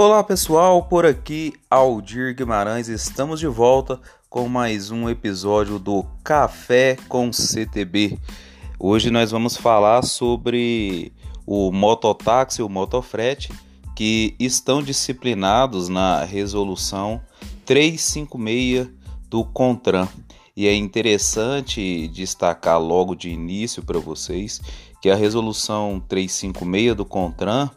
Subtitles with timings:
[0.00, 6.96] Olá pessoal, por aqui Aldir Guimarães, estamos de volta com mais um episódio do Café
[7.08, 8.16] com CTB.
[8.78, 11.12] Hoje nós vamos falar sobre
[11.44, 13.52] o mototáxi e o motofrete
[13.96, 17.20] que estão disciplinados na resolução
[17.66, 18.86] 356
[19.28, 20.06] do CONTRAN.
[20.56, 24.60] E é interessante destacar logo de início para vocês
[25.02, 27.68] que a resolução 356 do CONTRAN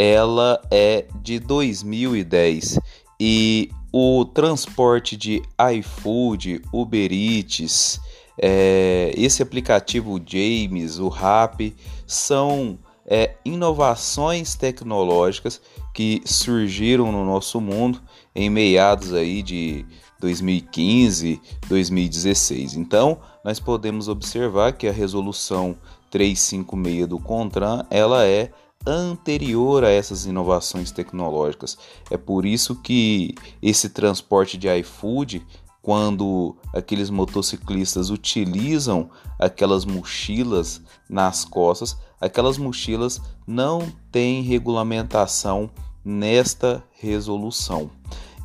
[0.00, 2.78] ela é de 2010
[3.18, 5.42] e o transporte de
[5.74, 8.00] iFood, Uber Eats,
[8.40, 11.74] é, esse aplicativo James, o Rap,
[12.06, 15.60] são é, inovações tecnológicas
[15.92, 18.00] que surgiram no nosso mundo
[18.32, 19.84] em meados aí de
[20.20, 22.74] 2015, 2016.
[22.74, 25.76] Então, nós podemos observar que a resolução
[26.08, 28.52] 356 do CONTRAN, ela é
[28.86, 31.78] anterior a essas inovações tecnológicas.
[32.10, 35.44] É por isso que esse transporte de iFood,
[35.82, 45.70] quando aqueles motociclistas utilizam aquelas mochilas nas costas, aquelas mochilas não têm regulamentação
[46.04, 47.90] nesta resolução.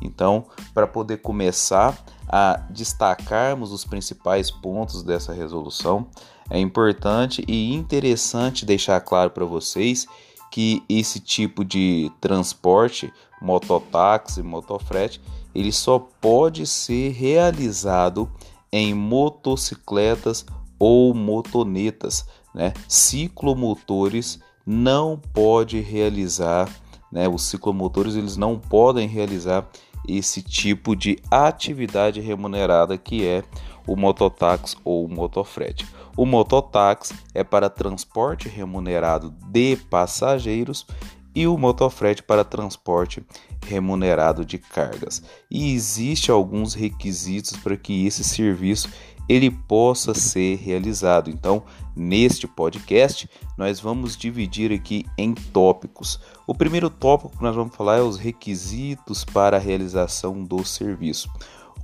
[0.00, 1.98] Então, para poder começar
[2.28, 6.08] a destacarmos os principais pontos dessa resolução,
[6.50, 10.06] é importante e interessante deixar claro para vocês
[10.50, 15.20] que esse tipo de transporte, mototáxi, motofrete,
[15.54, 18.30] ele só pode ser realizado
[18.70, 20.44] em motocicletas
[20.78, 22.72] ou motonetas, né?
[22.88, 26.68] Ciclomotores não pode realizar,
[27.10, 27.28] né?
[27.28, 29.68] Os ciclomotores eles não podem realizar
[30.06, 33.42] esse tipo de atividade remunerada que é
[33.86, 35.86] o mototáxi ou o motofrete.
[36.16, 40.86] O mototáxi é para transporte remunerado de passageiros
[41.34, 43.24] e o motofrete para transporte
[43.66, 45.22] remunerado de cargas.
[45.50, 48.88] E existe alguns requisitos para que esse serviço
[49.28, 51.30] ele possa ser realizado.
[51.30, 51.62] Então,
[51.96, 56.20] neste podcast, nós vamos dividir aqui em tópicos.
[56.46, 61.28] O primeiro tópico que nós vamos falar é os requisitos para a realização do serviço.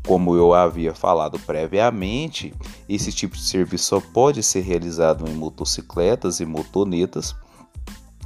[0.06, 2.54] Como eu havia falado previamente,
[2.88, 7.36] esse tipo de serviço só pode ser realizado em motocicletas e motonetas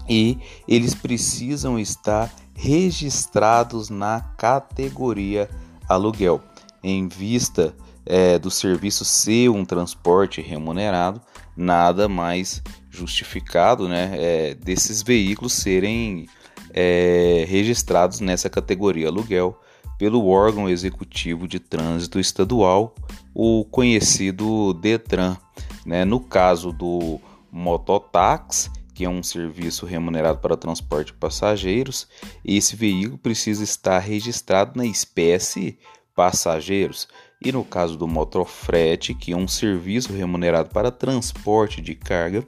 [0.09, 5.49] e eles precisam estar registrados na categoria
[5.89, 6.41] aluguel,
[6.83, 7.75] em vista
[8.07, 11.21] é, do serviço ser um transporte remunerado,
[11.57, 16.29] nada mais justificado né, é, desses veículos serem
[16.73, 19.59] é, registrados nessa categoria aluguel
[19.99, 22.95] pelo órgão executivo de trânsito estadual,
[23.35, 25.37] o conhecido Detran.
[25.85, 26.05] Né?
[26.05, 32.07] No caso do mototáxi, que é um serviço remunerado para transporte de passageiros,
[32.45, 35.79] esse veículo precisa estar registrado na espécie
[36.15, 37.09] passageiros.
[37.45, 42.47] E no caso do motofrete, que é um serviço remunerado para transporte de carga,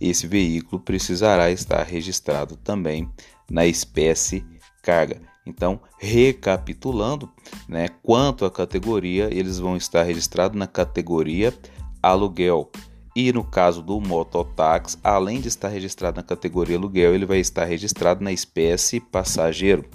[0.00, 3.10] esse veículo precisará estar registrado também
[3.50, 4.46] na espécie
[4.82, 5.27] carga.
[5.48, 7.30] Então, recapitulando,
[7.66, 11.54] né, quanto à categoria, eles vão estar registrados na categoria
[12.02, 12.70] aluguel.
[13.16, 17.64] E no caso do mototáxi, além de estar registrado na categoria aluguel, ele vai estar
[17.64, 19.86] registrado na espécie passageiro.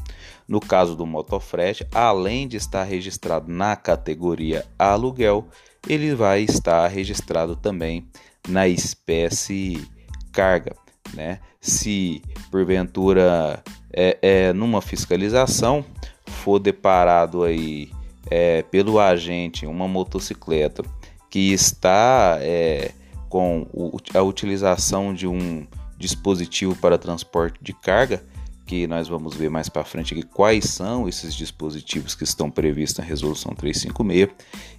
[0.47, 5.47] No caso do motofrete, além de estar registrado na categoria aluguel,
[5.88, 8.08] ele vai estar registrado também
[8.50, 9.88] na espécie
[10.34, 10.82] carga.
[11.13, 11.40] Né?
[11.62, 15.85] Se porventura é, é, numa fiscalização
[16.25, 17.90] for deparado aí
[18.29, 20.84] é, pelo agente uma motocicleta
[21.29, 22.91] que está é,
[23.29, 23.66] com
[24.13, 25.66] a utilização de um
[25.97, 28.24] dispositivo para transporte de carga,
[28.66, 33.00] que nós vamos ver mais para frente aqui quais são esses dispositivos que estão previstos
[33.00, 34.30] na resolução 356,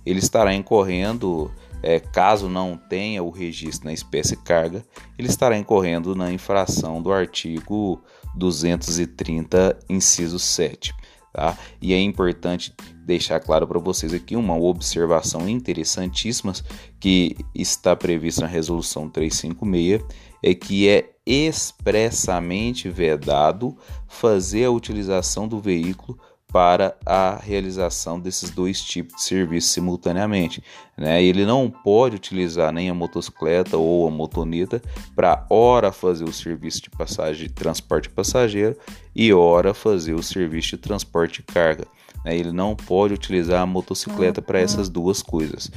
[0.07, 1.51] ele estará incorrendo,
[1.85, 4.83] é, caso não tenha o registro na espécie carga,
[5.19, 8.03] ele estará incorrendo na infração do artigo
[8.35, 10.95] 230, inciso 7.
[11.31, 11.59] Tá?
[11.83, 12.73] E é importante
[13.05, 16.55] deixar claro para vocês aqui uma observação interessantíssima
[16.99, 20.03] que está prevista na resolução 356
[20.43, 23.77] é que é expressamente vedado
[24.07, 26.19] fazer a utilização do veículo
[26.55, 30.63] para a realização desses dois tipos de serviço simultaneamente.
[30.97, 31.21] Né?
[31.21, 34.81] Ele não pode utilizar nem a motocicleta ou a motoneta
[35.17, 38.77] para ora fazer o serviço de passagem de transporte passageiro
[39.17, 41.89] e ora fazer o serviço de transporte de carga.
[42.25, 42.39] Né?
[42.39, 45.73] Ele não pode utilizar a motocicleta para essas duas coisas.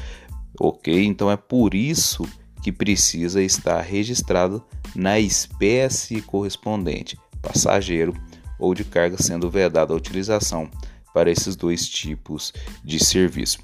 [0.60, 1.04] Ok?
[1.04, 2.24] Então é por isso
[2.62, 4.64] que precisa estar registrado
[4.96, 8.14] na espécie correspondente, passageiro
[8.60, 10.70] ou de carga sendo vedada a utilização
[11.14, 13.60] para esses dois tipos de serviço.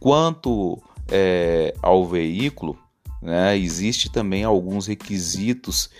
[0.00, 2.78] Quanto é, ao veículo,
[3.22, 5.90] né, existe também alguns requisitos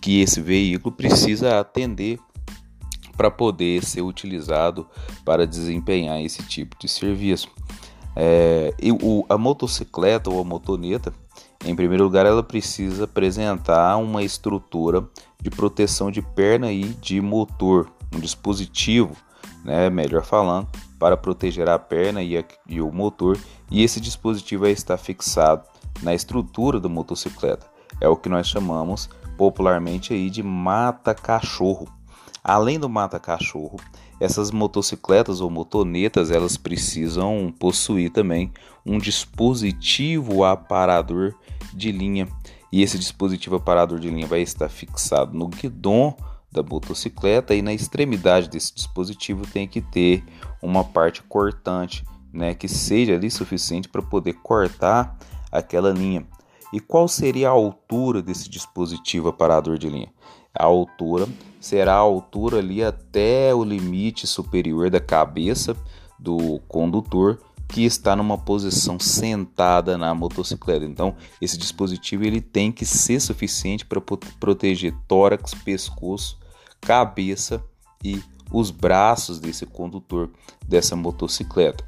[0.00, 2.18] que esse veículo precisa atender
[3.16, 4.88] para poder ser utilizado
[5.24, 7.48] para desempenhar esse tipo de serviço.
[8.16, 8.72] É,
[9.28, 11.12] a motocicleta ou a motoneta,
[11.64, 15.02] em primeiro lugar, ela precisa apresentar uma estrutura
[15.40, 19.16] de proteção de perna e de motor, um dispositivo,
[19.64, 20.68] né, melhor falando,
[20.98, 23.38] para proteger a perna e, a, e o motor,
[23.70, 25.64] e esse dispositivo estar fixado
[26.02, 27.66] na estrutura da motocicleta.
[28.00, 31.88] É o que nós chamamos popularmente aí de mata-cachorro.
[32.42, 33.76] Além do mata-cachorro,
[34.20, 38.52] essas motocicletas ou motonetas elas precisam possuir também
[38.84, 41.34] um dispositivo aparador
[41.72, 42.28] de linha.
[42.72, 46.16] E esse dispositivo aparador de linha vai estar fixado no guidão
[46.50, 50.24] da motocicleta e na extremidade desse dispositivo tem que ter
[50.62, 55.16] uma parte cortante, né, que seja ali suficiente para poder cortar
[55.50, 56.26] aquela linha.
[56.72, 60.12] E qual seria a altura desse dispositivo aparador de linha?
[60.54, 61.26] A altura
[61.60, 65.76] será a altura ali até o limite superior da cabeça
[66.18, 70.84] do condutor que está numa posição sentada na motocicleta.
[70.84, 76.38] Então, esse dispositivo ele tem que ser suficiente para proteger tórax, pescoço,
[76.80, 77.64] cabeça
[78.04, 78.22] e
[78.52, 80.30] os braços desse condutor
[80.66, 81.84] dessa motocicleta.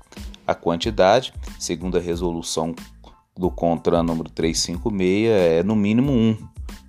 [0.46, 2.74] A quantidade, segundo a resolução
[3.36, 6.36] do CONTRAN número 356 é no mínimo um,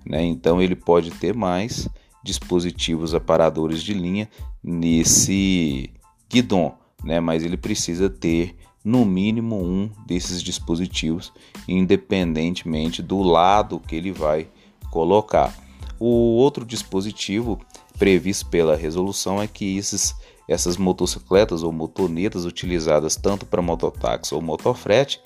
[0.08, 0.24] né?
[0.24, 1.86] Então ele pode ter mais
[2.24, 4.28] dispositivos aparadores de linha
[4.64, 5.90] nesse
[6.28, 6.74] guidão,
[7.04, 7.20] né?
[7.20, 11.32] Mas ele precisa ter no mínimo um desses dispositivos,
[11.68, 14.48] independentemente do lado que ele vai
[14.90, 15.54] colocar.
[16.00, 17.60] O outro dispositivo
[17.98, 20.14] previsto pela resolução é que esses,
[20.48, 25.20] essas motocicletas ou motonetas utilizadas tanto para mototáxi ou motofrete,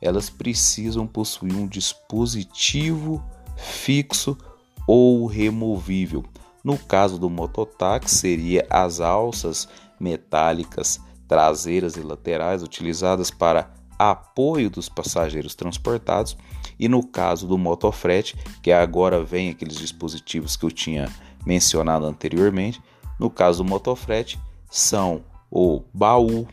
[0.00, 3.24] elas precisam possuir um dispositivo
[3.58, 4.38] fixo
[4.86, 6.24] ou removível.
[6.64, 9.68] No caso do mototáxi, seria as alças
[10.00, 16.36] metálicas traseiras e laterais utilizadas para apoio dos passageiros transportados.
[16.78, 21.08] E no caso do motofrete, que agora vem aqueles dispositivos que eu tinha
[21.44, 22.80] mencionado anteriormente,
[23.18, 24.38] no caso do motofrete,
[24.70, 26.46] são o baú,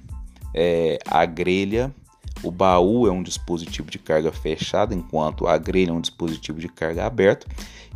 [0.53, 1.93] é, a grelha
[2.45, 6.69] o baú é um dispositivo de carga fechado, enquanto a grelha é um dispositivo de
[6.69, 7.47] carga aberto.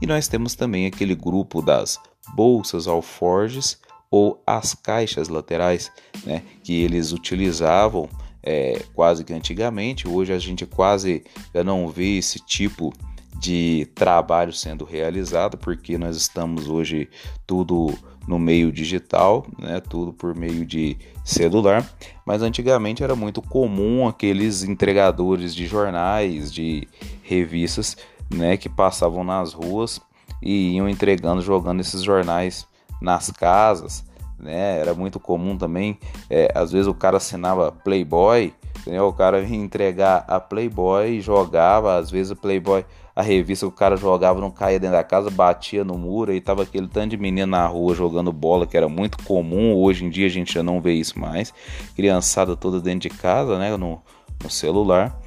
[0.01, 2.00] E nós temos também aquele grupo das
[2.36, 3.78] bolsas alforges
[4.10, 5.92] ou as caixas laterais,
[6.25, 8.10] né, que eles utilizavam
[8.42, 10.07] é, quase que antigamente.
[10.07, 11.24] Hoje a gente quase
[11.54, 13.09] já não vê esse tipo de
[13.95, 17.09] trabalho sendo realizado, porque nós estamos hoje
[17.45, 17.94] tudo
[18.27, 21.88] no meio digital, né, tudo por meio de celular,
[22.25, 26.88] mas antigamente era muito comum aqueles entregadores de jornais, de
[27.24, 27.97] revistas,
[28.31, 30.00] né, que passavam nas ruas
[30.41, 32.68] e iam entregando, jogando esses jornais
[33.01, 34.06] nas casas,
[34.38, 34.80] né?
[34.80, 35.97] Era muito comum também,
[36.30, 38.53] é, às vezes o cara assinava Playboy,
[38.86, 39.01] né?
[39.01, 42.86] o cara vinha entregar a Playboy jogava, às vezes o Playboy
[43.19, 46.39] a revista que o cara jogava não caía dentro da casa, batia no muro e
[46.39, 49.75] tava aquele tanto de menino na rua jogando bola, que era muito comum.
[49.75, 51.53] Hoje em dia a gente já não vê isso mais.
[51.98, 54.01] Criançada toda dentro de casa, né, no,
[54.41, 55.20] no celular.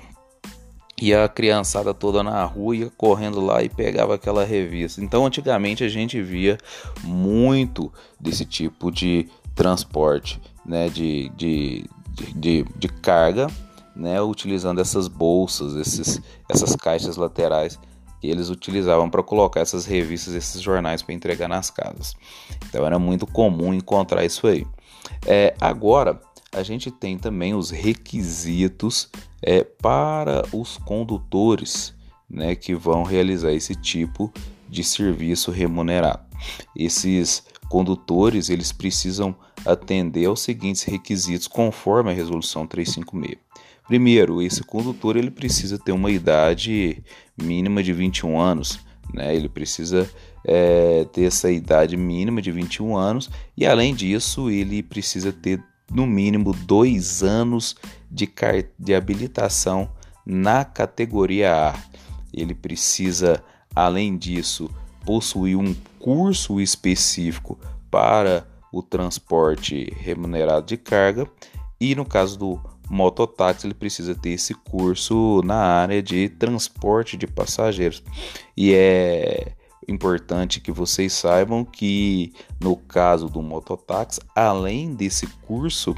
[0.99, 5.05] E a criançada toda na rua ia correndo lá e pegava aquela revista.
[5.05, 6.57] Então, antigamente a gente via
[7.05, 13.49] muito desse tipo de transporte, né, de, de, de, de, de carga
[13.95, 17.79] né, utilizando essas bolsas, esses, essas caixas laterais
[18.21, 22.15] que eles utilizavam para colocar essas revistas, esses jornais para entregar nas casas.
[22.69, 24.65] Então era muito comum encontrar isso aí.
[25.27, 26.21] É, agora
[26.53, 29.11] a gente tem também os requisitos
[29.43, 31.95] é, para os condutores
[32.31, 34.33] né, que vão realizar esse tipo
[34.69, 36.23] de serviço remunerado.
[36.77, 39.35] Esses condutores eles precisam
[39.65, 43.52] atender aos seguintes requisitos conforme a resolução 356.
[43.87, 47.03] Primeiro, esse condutor ele precisa ter uma idade
[47.41, 48.81] mínima de 21 anos,
[49.13, 49.35] né?
[49.35, 50.09] Ele precisa
[50.45, 56.07] é, ter essa idade mínima de 21 anos e, além disso, ele precisa ter no
[56.07, 57.77] mínimo dois anos
[58.11, 58.31] de,
[58.79, 59.91] de habilitação
[60.25, 61.75] na categoria A.
[62.33, 63.43] Ele precisa,
[63.75, 64.71] além disso,
[65.05, 67.59] possuir um curso específico
[67.91, 71.29] para o transporte remunerado de carga
[71.79, 77.27] e, no caso do mototáxi ele precisa ter esse curso na área de transporte de
[77.27, 78.03] passageiros.
[78.55, 79.53] E é
[79.89, 85.95] importante que vocês saibam que no caso do mototáxi, além desse curso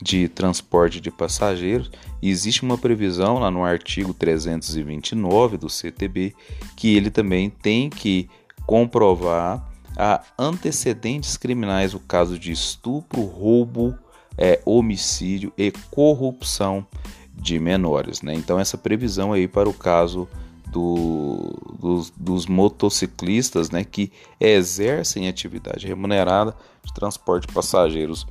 [0.00, 1.90] de transporte de passageiros,
[2.22, 6.34] existe uma previsão lá no artigo 329 do CTB
[6.74, 8.26] que ele também tem que
[8.66, 13.98] comprovar a antecedentes criminais no caso de estupro, roubo,
[14.38, 16.86] é, homicídio e corrupção
[17.34, 18.22] de menores.
[18.22, 18.34] Né?
[18.34, 20.28] Então essa previsão aí para o caso
[20.70, 26.54] do, dos, dos, motociclistas né, que exercem atividade remunerada
[26.84, 28.26] de transporte de passageiros,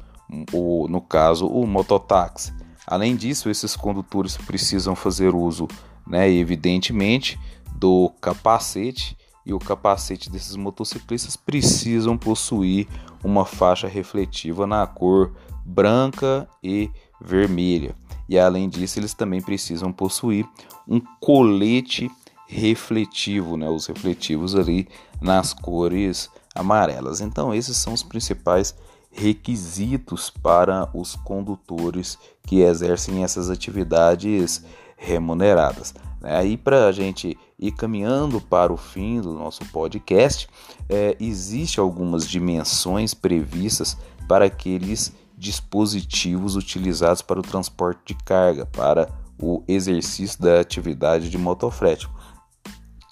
[0.54, 2.54] o, no caso o mototáxi.
[2.86, 5.68] Além disso, esses condutores precisam fazer uso,
[6.06, 7.40] né, evidentemente,
[7.76, 12.88] do capacete e o capacete desses motociclistas precisam possuir
[13.24, 15.34] uma faixa refletiva na cor
[15.66, 16.90] branca e
[17.22, 17.96] vermelha.
[18.30, 20.46] E além disso, eles também precisam possuir
[20.88, 22.10] um colete
[22.48, 23.70] refletivo, né?
[23.70, 24.88] Os refletivos ali
[25.22, 27.22] nas cores amarelas.
[27.22, 28.76] Então, esses são os principais
[29.12, 34.64] requisitos para os condutores que exercem essas atividades
[34.96, 35.94] remuneradas.
[36.22, 40.48] Aí, para a gente ir caminhando para o fim do nosso podcast,
[40.88, 43.98] é, existe algumas dimensões previstas
[44.28, 49.10] para aqueles dispositivos utilizados para o transporte de carga, para
[49.40, 52.08] o exercício da atividade de motofrete.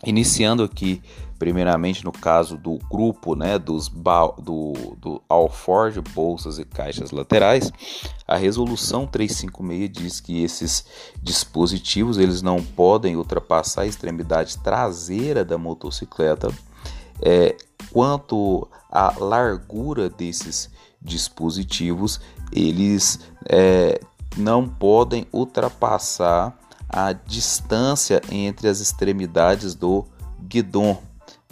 [0.05, 1.01] Iniciando aqui,
[1.37, 7.71] primeiramente no caso do grupo né, dos do, do Alforge, bolsas e caixas laterais,
[8.27, 10.85] a resolução 356 diz que esses
[11.21, 16.49] dispositivos eles não podem ultrapassar a extremidade traseira da motocicleta.
[17.21, 17.55] É,
[17.91, 20.69] quanto à largura desses
[21.01, 22.19] dispositivos,
[22.51, 23.99] eles é,
[24.37, 26.57] não podem ultrapassar
[26.89, 30.05] a distância entre as extremidades do
[30.41, 31.01] guidon,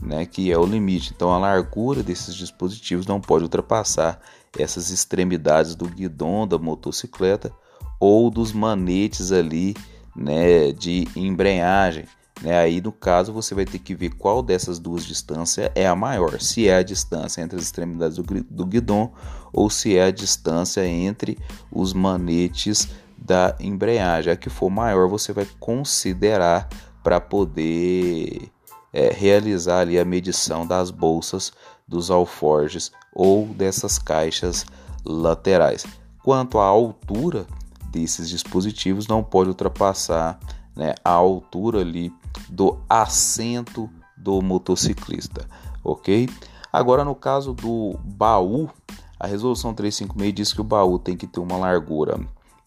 [0.04, 1.14] né, que é o limite.
[1.16, 4.20] Então a largura desses dispositivos não pode ultrapassar
[4.58, 7.52] essas extremidades do guidon da motocicleta
[8.00, 9.76] ou dos manetes ali,
[10.16, 12.06] né, de embreagem.
[12.42, 12.58] Né?
[12.58, 16.40] Aí no caso você vai ter que ver qual dessas duas distâncias é a maior,
[16.42, 19.14] se é a distância entre as extremidades do, do guidon
[19.52, 21.38] ou se é a distância entre
[21.72, 24.34] os manetes da embreagem.
[24.34, 26.68] A que for maior você vai considerar
[27.02, 28.53] para poder
[28.94, 31.52] é, realizar ali a medição das bolsas
[31.88, 34.66] dos alforjes ou dessas caixas
[35.04, 35.86] laterais.
[36.24, 37.46] Quanto à altura
[37.92, 40.40] desses dispositivos, não pode ultrapassar
[40.76, 42.12] né, a altura ali
[42.50, 45.46] do assento do motociclista,
[45.84, 46.30] ok?
[46.72, 48.70] Agora, no caso do baú,
[49.20, 52.20] a resolução 356 diz que o baú tem que ter uma largura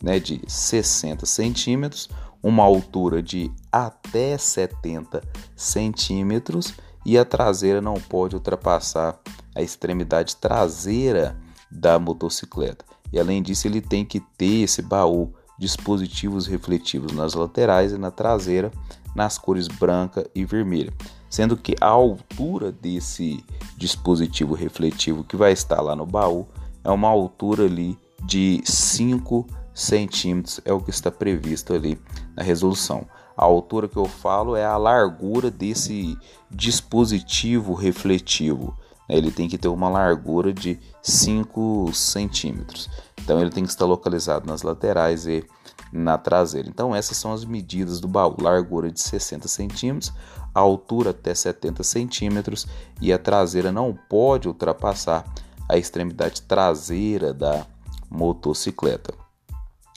[0.02, 2.08] né, de 60 centímetros,
[2.46, 5.20] uma altura de até 70
[5.56, 6.74] centímetros
[7.04, 9.18] e a traseira não pode ultrapassar
[9.52, 11.36] a extremidade traseira
[11.68, 12.84] da motocicleta.
[13.12, 18.12] E além disso, ele tem que ter esse baú dispositivos refletivos nas laterais e na
[18.12, 18.70] traseira
[19.12, 20.92] nas cores branca e vermelha,
[21.28, 23.44] sendo que a altura desse
[23.76, 26.46] dispositivo refletivo que vai estar lá no baú
[26.84, 29.44] é uma altura ali de 5
[29.76, 32.00] centímetros, é o que está previsto ali
[32.34, 33.06] na resolução.
[33.36, 36.16] A altura que eu falo é a largura desse
[36.50, 38.74] dispositivo refletivo.
[39.06, 42.88] Ele tem que ter uma largura de 5 centímetros.
[43.22, 45.44] Então ele tem que estar localizado nas laterais e
[45.92, 46.68] na traseira.
[46.68, 50.12] Então essas são as medidas do baú: largura de 60 centímetros,
[50.54, 52.66] altura até 70 centímetros
[53.00, 55.24] e a traseira não pode ultrapassar
[55.68, 57.66] a extremidade traseira da
[58.10, 59.25] motocicleta.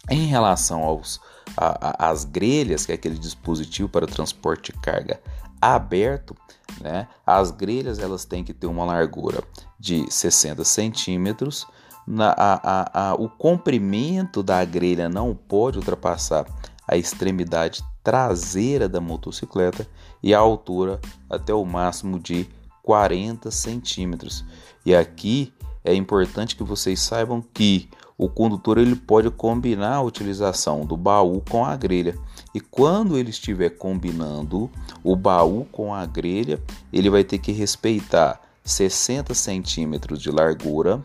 [0.10, 1.20] Em relação aos
[1.56, 5.20] a, a, as grelhas, que é aquele dispositivo para transporte de carga
[5.62, 6.36] aberto,
[6.80, 7.08] né?
[7.26, 9.44] As grelhas elas têm que ter uma largura
[9.80, 11.68] de 60 centímetros
[12.10, 16.44] na, a, a, o comprimento da grelha não pode ultrapassar
[16.88, 19.88] a extremidade traseira da motocicleta
[20.24, 21.00] e a altura
[21.30, 22.48] até o máximo de
[22.82, 24.44] 40 centímetros.
[24.84, 27.88] E aqui é importante que vocês saibam que
[28.20, 32.20] o condutor ele pode combinar a utilização do baú com a grelha.
[32.54, 34.70] E quando ele estiver combinando
[35.02, 36.62] o baú com a grelha,
[36.92, 41.02] ele vai ter que respeitar 60 centímetros de largura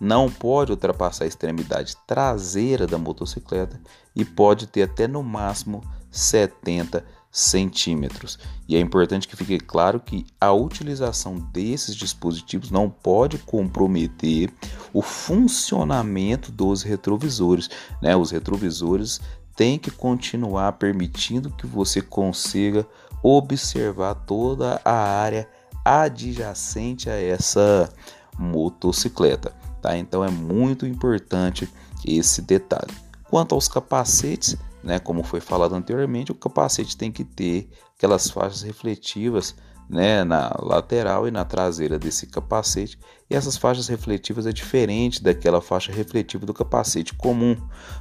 [0.00, 3.78] não pode ultrapassar a extremidade traseira da motocicleta
[4.14, 7.04] e pode ter até no máximo 70
[7.36, 8.38] centímetros.
[8.66, 14.50] E é importante que fique claro que a utilização desses dispositivos não pode comprometer
[14.90, 17.68] o funcionamento dos retrovisores.
[18.00, 18.16] Né?
[18.16, 19.20] Os retrovisores
[19.54, 22.86] têm que continuar permitindo que você consiga
[23.22, 25.46] observar toda a área
[25.84, 27.92] adjacente a essa
[28.38, 29.52] motocicleta,
[29.82, 29.96] tá?
[29.96, 31.68] Então é muito importante
[32.04, 32.92] esse detalhe.
[33.24, 38.62] Quanto aos capacetes, né, como foi falado anteriormente, o capacete tem que ter aquelas faixas
[38.62, 39.56] refletivas
[39.90, 42.96] né, na lateral e na traseira desse capacete.
[43.28, 47.56] E essas faixas refletivas é diferente daquela faixa refletiva do capacete comum,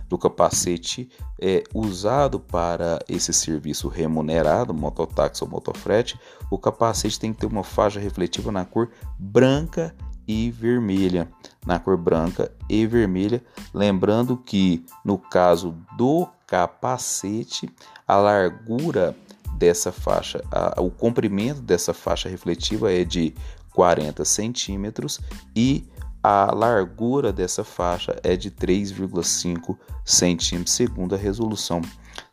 [0.08, 1.10] do capacete
[1.42, 6.20] é, usado para esse serviço remunerado, mototáxi ou motofrete.
[6.52, 9.96] O capacete tem que ter uma faixa refletiva na cor branca
[10.28, 11.32] e vermelha,
[11.66, 13.44] na cor branca e vermelha,
[13.74, 17.70] lembrando que no caso do capacete,
[18.08, 19.16] a largura
[19.58, 23.34] dessa faixa, a, o comprimento dessa faixa refletiva é de
[23.74, 25.20] 40 centímetros
[25.56, 25.88] e
[26.24, 31.82] a largura dessa faixa é de 3,5 centímetros, segundo a resolução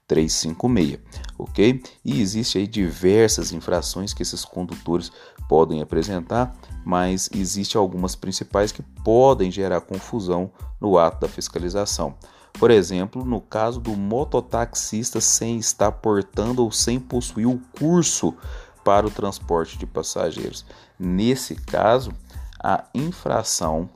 [0.06, 0.98] 356,
[1.38, 1.82] ok?
[2.04, 5.10] E existe aí diversas infrações que esses condutores
[5.52, 12.14] podem apresentar, mas existe algumas principais que podem gerar confusão no ato da fiscalização.
[12.54, 18.34] Por exemplo, no caso do mototaxista sem estar portando ou sem possuir o curso
[18.82, 20.64] para o transporte de passageiros.
[20.98, 22.12] Nesse caso,
[22.58, 23.90] a infração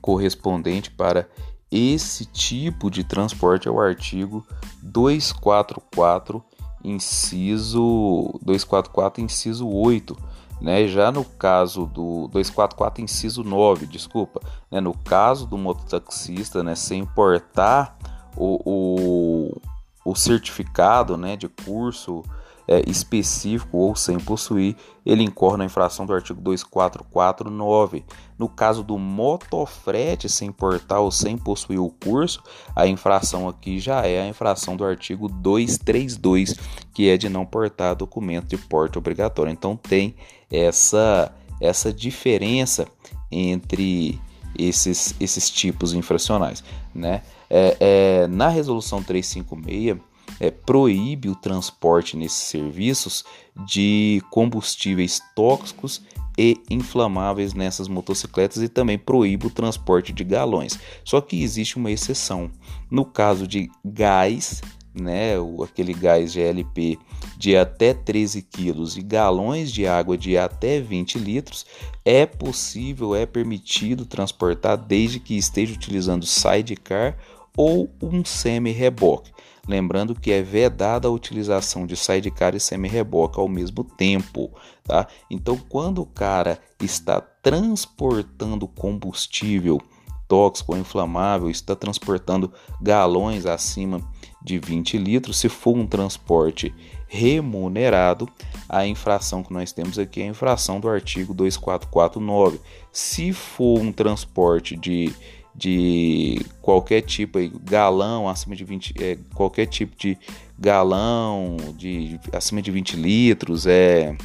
[0.00, 1.28] correspondente para
[1.70, 4.46] esse tipo de transporte é o artigo
[4.82, 6.42] 244,
[6.82, 10.86] inciso 244, inciso 8 né?
[10.86, 14.80] Já no caso do 244, inciso 9, desculpa, né?
[14.80, 16.74] no caso do mototaxista, né?
[16.74, 17.96] sem importar
[18.36, 19.60] o, o,
[20.04, 21.36] o certificado né?
[21.36, 22.22] de curso
[22.66, 28.04] é, específico ou sem possuir, ele incorre na infração do artigo 2449.
[28.38, 32.42] No caso do motofrete sem portar ou sem possuir o curso,
[32.74, 36.54] a infração aqui já é a infração do artigo 232,
[36.92, 39.52] que é de não portar documento de porte obrigatório.
[39.52, 40.14] Então tem
[40.50, 42.86] essa essa diferença
[43.30, 44.20] entre
[44.56, 46.62] esses, esses tipos infracionais,
[46.94, 47.22] né?
[47.50, 49.98] É, é, na resolução 356
[50.40, 53.24] é, proíbe o transporte nesses serviços
[53.66, 56.02] de combustíveis tóxicos
[56.36, 60.78] e inflamáveis nessas motocicletas e também proíbe o transporte de galões.
[61.04, 62.50] Só que existe uma exceção.
[62.90, 64.60] No caso de gás,
[64.94, 66.98] né, aquele gás GLP
[67.36, 71.66] de até 13 quilos e galões de água de até 20 litros,
[72.04, 77.16] é possível, é permitido transportar desde que esteja utilizando sidecar
[77.56, 79.32] ou um semi-reboque.
[79.66, 84.50] Lembrando que é vedada a utilização de sidecar e semi-reboque ao mesmo tempo,
[84.82, 85.06] tá?
[85.30, 89.80] Então, quando o cara está transportando combustível
[90.28, 94.00] tóxico ou inflamável, está transportando galões acima
[94.42, 96.74] de 20 litros, se for um transporte
[97.06, 98.28] remunerado,
[98.68, 102.60] a infração que nós temos aqui é a infração do artigo 2449.
[102.92, 105.14] Se for um transporte de
[105.54, 110.18] de qualquer tipo aí, galão acima de 20, é, qualquer tipo de
[110.58, 114.16] galão de acima de 20 litros, é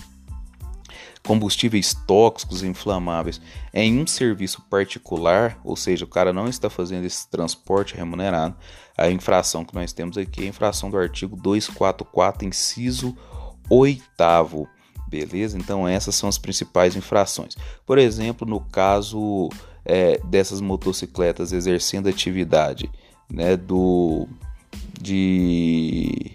[1.24, 3.40] combustíveis tóxicos inflamáveis
[3.72, 8.56] é em um serviço particular, ou seja, o cara não está fazendo esse transporte remunerado,
[8.98, 13.16] a infração que nós temos aqui é a infração do artigo 244, inciso
[13.70, 14.04] 8
[15.08, 15.58] beleza?
[15.58, 17.56] Então essas são as principais infrações.
[17.86, 19.50] Por exemplo, no caso
[19.90, 22.92] é, dessas motocicletas exercendo atividade
[23.28, 24.28] né, do,
[25.02, 26.32] de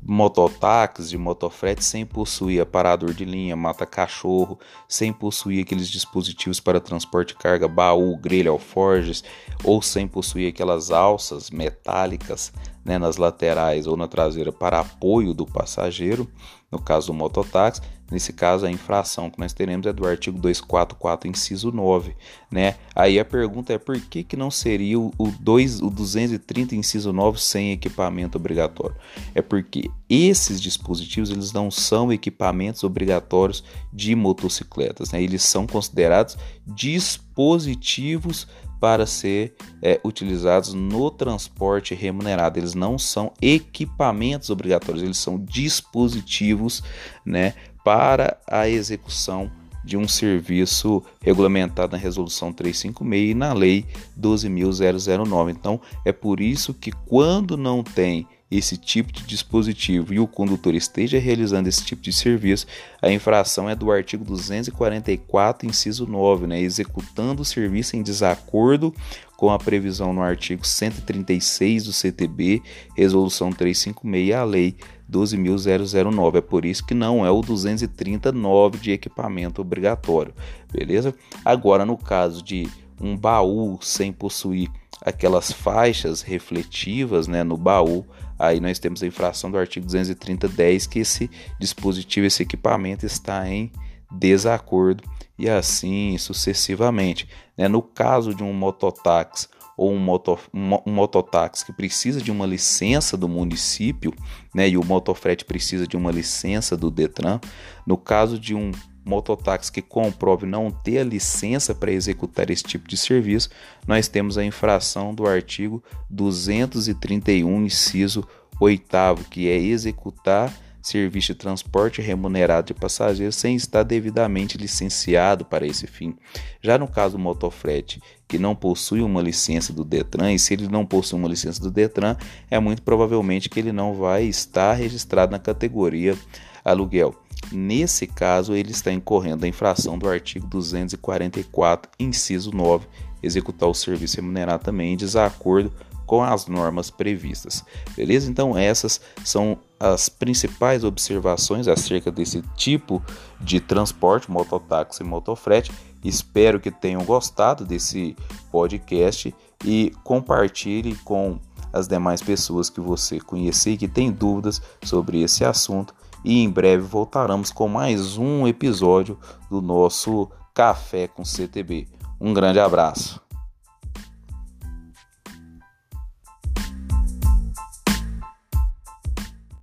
[0.00, 4.56] mototáxis, de motofrete, sem possuir aparador de linha, mata-cachorro,
[4.88, 9.24] sem possuir aqueles dispositivos para transporte de carga, baú, grelha, alforjes,
[9.64, 12.52] ou sem possuir aquelas alças metálicas
[12.84, 16.28] né, nas laterais ou na traseira para apoio do passageiro,
[16.72, 17.82] no caso do mototáxi,
[18.12, 22.14] Nesse caso, a infração que nós teremos é do artigo 244, inciso 9,
[22.50, 22.74] né?
[22.94, 27.40] Aí a pergunta é por que, que não seria o, 2, o 230, inciso 9,
[27.40, 28.94] sem equipamento obrigatório?
[29.34, 35.22] É porque esses dispositivos eles não são equipamentos obrigatórios de motocicletas, né?
[35.22, 38.46] Eles são considerados dispositivos
[38.82, 42.58] para ser é, utilizados no transporte remunerado.
[42.58, 46.82] Eles não são equipamentos obrigatórios, eles são dispositivos
[47.24, 49.52] né, para a execução
[49.84, 53.84] de um serviço regulamentado na Resolução 356 e na Lei
[54.18, 55.50] 12.009.
[55.50, 60.74] Então, é por isso que quando não tem esse tipo de dispositivo e o condutor
[60.74, 62.66] esteja realizando esse tipo de serviço,
[63.00, 66.60] a infração é do artigo 244, inciso 9, né?
[66.60, 68.94] executando o serviço em desacordo
[69.38, 72.62] com a previsão no artigo 136 do CTB,
[72.94, 74.76] Resolução 356, a Lei
[75.12, 76.36] 12.009.
[76.36, 80.34] É por isso que não é o 239 de equipamento obrigatório,
[80.72, 81.14] beleza?
[81.44, 82.68] Agora, no caso de
[83.00, 84.70] um baú sem possuir
[85.04, 88.06] aquelas faixas refletivas né, no baú,
[88.38, 93.70] aí nós temos a infração do artigo 230.10 que esse dispositivo, esse equipamento está em
[94.10, 95.02] desacordo
[95.38, 97.28] e assim sucessivamente.
[97.56, 97.68] Né?
[97.68, 103.16] No caso de um mototáxi ou um, moto, um, mototáxi que precisa de uma licença
[103.16, 104.14] do município,
[104.54, 107.40] né, e o motofrete precisa de uma licença do Detran,
[107.86, 108.70] no caso de um
[109.04, 113.50] mototáxi que comprove não ter a licença para executar esse tipo de serviço,
[113.86, 118.26] nós temos a infração do artigo 231, inciso
[118.60, 125.66] 8, que é executar serviço de transporte remunerado de passageiros sem estar devidamente licenciado para
[125.66, 126.16] esse fim.
[126.60, 130.66] Já no caso do motofrete, que não possui uma licença do Detran, e se ele
[130.66, 132.16] não possui uma licença do Detran,
[132.50, 136.16] é muito provavelmente que ele não vai estar registrado na categoria
[136.64, 137.14] aluguel.
[137.50, 142.86] Nesse caso, ele está incorrendo a infração do artigo 244, inciso 9,
[143.22, 145.72] executar o serviço remunerado também em desacordo
[146.06, 147.64] com as normas previstas.
[147.96, 148.30] Beleza?
[148.30, 153.02] Então, essas são as principais observações acerca desse tipo
[153.40, 155.72] de transporte, mototáxi e motofrete.
[156.04, 158.16] Espero que tenham gostado desse
[158.50, 159.34] podcast
[159.64, 161.38] e compartilhe com
[161.72, 165.94] as demais pessoas que você conhecer que tem dúvidas sobre esse assunto.
[166.24, 169.18] E em breve voltaremos com mais um episódio
[169.50, 171.88] do nosso Café com CTB.
[172.20, 173.21] Um grande abraço.